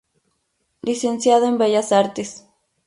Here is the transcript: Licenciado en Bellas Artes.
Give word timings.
Licenciado 0.81 1.45
en 1.45 1.59
Bellas 1.59 1.91
Artes. 1.91 2.47